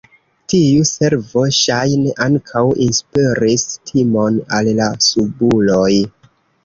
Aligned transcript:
Tiu 0.51 0.85
servo 0.91 1.43
ŝajne 1.57 2.15
ankaŭ 2.25 2.63
inspiris 2.85 3.67
timon 3.91 4.41
al 4.61 4.71
la 4.81 4.89
subuloj. 5.11 5.91